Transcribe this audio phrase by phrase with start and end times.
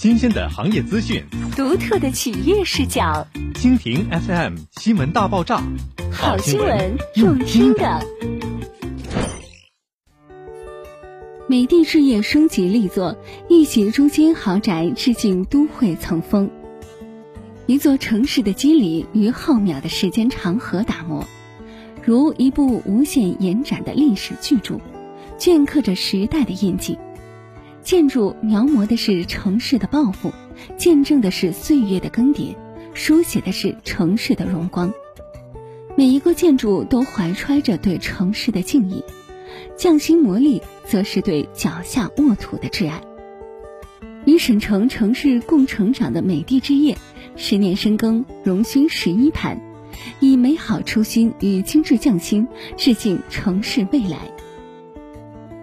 [0.00, 1.22] 新鲜的行业资讯，
[1.54, 3.26] 独特的企业视角。
[3.52, 5.62] 蜻蜓 FM 新闻大爆炸，
[6.10, 8.00] 好新闻用听的。
[11.46, 13.14] 美的置业升级力作，
[13.50, 16.50] 一席中心豪宅致敬都会层峰。
[17.66, 21.28] 一座城市的肌理与浩渺的时间长河打磨，
[22.02, 24.80] 如一部无限延展的历史巨著，
[25.38, 26.98] 镌刻着时代的印记。
[27.82, 30.32] 建筑描摹的是城市的抱负，
[30.76, 32.54] 见证的是岁月的更迭，
[32.94, 34.92] 书写的是城市的荣光。
[35.96, 39.02] 每一个建筑都怀揣着对城市的敬意，
[39.76, 43.02] 匠心磨砺，则是对脚下沃土的挚爱。
[44.26, 46.96] 与沈城城市共成长的美的之夜，
[47.36, 49.58] 十年深耕，荣勋十一盘，
[50.20, 54.18] 以美好初心与精致匠心，致敬城市未来。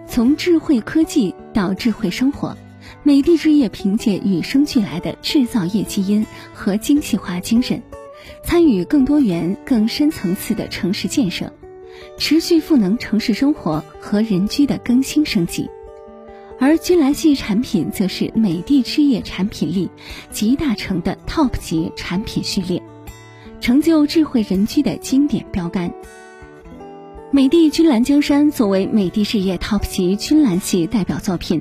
[0.06, 2.56] 从智慧科技到智慧生活，
[3.02, 7.82] 美的置业凭借与生俱来的制造业基因和精细化精神，
[8.44, 11.52] 参与更多元、更深层次的城市建设，
[12.16, 15.68] 持续赋能城市生活和人居的更新升级。
[16.60, 19.90] 而君兰系产品则是美的置业产品力
[20.30, 22.80] 集大成的 TOP 级产品序列，
[23.60, 25.92] 成就智慧人居的经典标杆。
[27.30, 31.60] 美的君澜江山作为美的置业 TOP 级君澜系代表作品，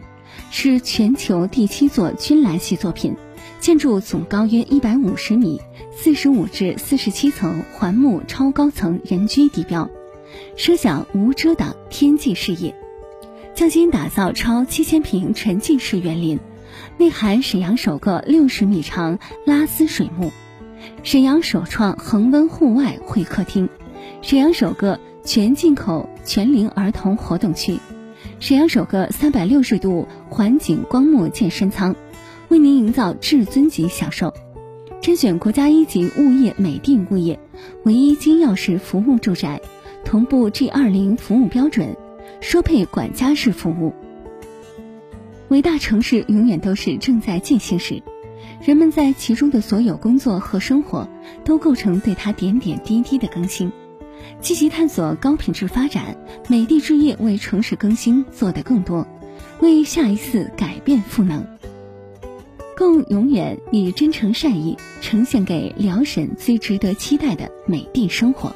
[0.49, 3.17] 是全球第七座君澜系作品，
[3.59, 5.59] 建筑总高约一百五十米，
[5.93, 9.89] 四十五至四十七层环木超高层人居地标，
[10.55, 12.73] 奢享无遮挡天际视野，
[13.53, 16.39] 匠心打造超七千平沉浸式园林，
[16.97, 20.31] 内含沈阳首个六十米长拉丝水幕，
[21.03, 23.67] 沈阳首创恒温户外会客厅，
[24.21, 24.97] 沈阳首个。
[25.27, 27.77] 全进口全龄儿童活动区，
[28.39, 31.93] 沈阳首个三百六十度环景光幕健身舱，
[32.47, 34.33] 为您营造至尊级享受。
[35.01, 37.37] 甄选国家一级物业美的物业，
[37.83, 39.59] 唯一金钥匙服务住宅，
[40.05, 41.97] 同步 G 二零服务标准，
[42.39, 43.93] 说配管家式服务。
[45.49, 48.01] 伟大城市永远都是正在进行时，
[48.61, 51.05] 人们在其中的所有工作和生活，
[51.43, 53.69] 都构成对它点点滴滴的更新。
[54.41, 56.17] 积极探索高品质发展，
[56.47, 59.07] 美的置业为城市更新做得更多，
[59.59, 61.45] 为下一次改变赋能。
[62.75, 68.55] 更永远以真诚善意呈现给辽沈最值得期待的美的生活。